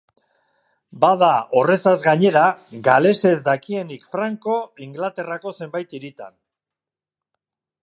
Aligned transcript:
Bada, 1.03 1.27
horrezaz 1.59 1.93
gainera, 2.05 2.45
galesez 2.87 3.35
dakienik 3.49 4.09
franko 4.15 4.57
Ingalaterrako 4.89 5.55
zenbait 5.61 5.97
hiritan. 5.99 6.37